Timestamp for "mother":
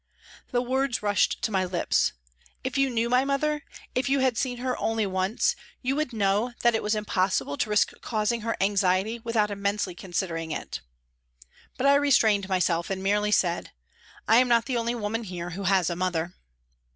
3.23-3.61, 15.95-16.33